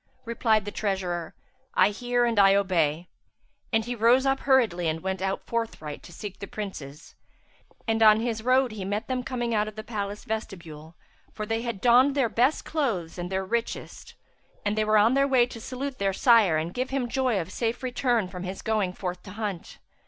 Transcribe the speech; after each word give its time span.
Replied 0.25 0.65
the 0.65 0.71
treasurer, 0.71 1.35
"I 1.75 1.91
hear 1.91 2.25
and 2.25 2.39
I 2.39 2.55
obey," 2.55 3.07
and 3.71 3.85
he 3.85 3.93
rose 3.93 4.25
up 4.25 4.39
hurriedly 4.39 4.87
and 4.87 5.01
went 5.03 5.21
out 5.21 5.43
forthright 5.45 6.01
to 6.01 6.11
seek 6.11 6.39
the 6.39 6.47
Princes; 6.47 7.13
and, 7.87 8.01
on 8.01 8.19
his 8.19 8.41
road, 8.41 8.71
he 8.71 8.83
met 8.83 9.07
them 9.07 9.21
coming 9.21 9.53
out 9.53 9.67
of 9.67 9.75
the 9.75 9.83
palace 9.83 10.23
vestibule, 10.23 10.95
for 11.31 11.45
they 11.45 11.61
had 11.61 11.81
donned 11.81 12.15
their 12.15 12.29
best 12.29 12.65
clothes 12.65 13.19
and 13.19 13.31
their 13.31 13.45
richest; 13.45 14.15
and 14.65 14.75
they 14.75 14.83
were 14.83 14.97
on 14.97 15.13
their 15.13 15.27
way 15.27 15.45
to 15.45 15.61
salute 15.61 15.99
their 15.99 16.13
sire 16.13 16.57
and 16.57 16.73
give 16.73 16.89
him 16.89 17.07
joy 17.07 17.39
of 17.39 17.49
his 17.49 17.53
safe 17.53 17.83
return 17.83 18.27
from 18.27 18.41
his 18.41 18.63
going 18.63 18.93
forth 18.93 19.21
to 19.21 19.31
hunt. 19.33 19.77